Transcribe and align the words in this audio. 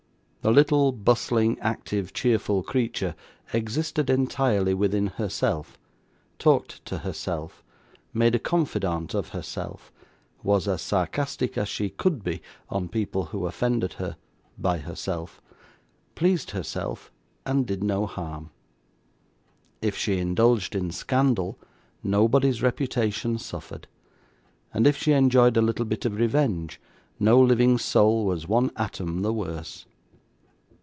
The 0.43 0.49
little 0.51 0.91
bustling, 0.91 1.59
active, 1.59 2.13
cheerful 2.13 2.63
creature 2.63 3.13
existed 3.53 4.09
entirely 4.09 4.73
within 4.73 5.05
herself, 5.05 5.77
talked 6.39 6.83
to 6.85 6.97
herself, 6.97 7.63
made 8.11 8.33
a 8.33 8.39
confidante 8.39 9.13
of 9.13 9.29
herself, 9.29 9.91
was 10.41 10.67
as 10.67 10.81
sarcastic 10.81 11.59
as 11.59 11.69
she 11.69 11.89
could 11.91 12.23
be, 12.23 12.41
on 12.69 12.89
people 12.89 13.25
who 13.25 13.45
offended 13.45 13.93
her, 13.93 14.17
by 14.57 14.79
herself; 14.79 15.43
pleased 16.15 16.49
herself, 16.49 17.11
and 17.45 17.67
did 17.67 17.83
no 17.83 18.07
harm. 18.07 18.49
If 19.79 19.95
she 19.95 20.17
indulged 20.17 20.73
in 20.73 20.89
scandal, 20.89 21.59
nobody's 22.01 22.63
reputation 22.63 23.37
suffered; 23.37 23.85
and 24.73 24.87
if 24.87 24.97
she 24.97 25.11
enjoyed 25.11 25.55
a 25.55 25.61
little 25.61 25.85
bit 25.85 26.03
of 26.03 26.15
revenge, 26.15 26.81
no 27.19 27.39
living 27.39 27.77
soul 27.77 28.25
was 28.25 28.47
one 28.47 28.71
atom 28.75 29.21
the 29.21 29.33
worse. 29.33 29.85